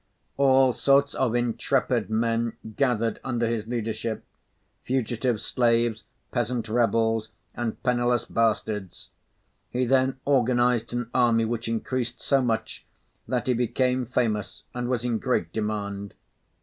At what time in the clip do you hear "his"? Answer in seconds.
3.45-3.67